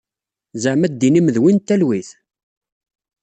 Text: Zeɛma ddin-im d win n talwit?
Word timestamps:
Zeɛma 0.63 0.87
ddin-im 0.91 1.27
d 1.35 1.37
win 1.41 1.57
n 1.61 1.65
talwit? 1.67 2.09